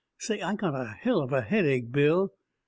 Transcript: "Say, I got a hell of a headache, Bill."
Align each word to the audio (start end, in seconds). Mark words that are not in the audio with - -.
"Say, 0.17 0.41
I 0.41 0.55
got 0.55 0.73
a 0.73 0.95
hell 0.99 1.21
of 1.21 1.31
a 1.31 1.43
headache, 1.43 1.91
Bill." 1.91 2.33